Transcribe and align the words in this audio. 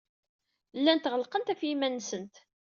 Llant 0.79 1.09
ɣellqent 1.13 1.51
ɣef 1.51 1.61
yiman-nsent. 1.67 2.35